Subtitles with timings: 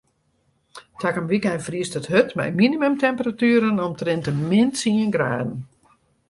[1.01, 5.51] Takom wykein friest it hurd mei minimumtemperatueren omtrint de min tsien graden.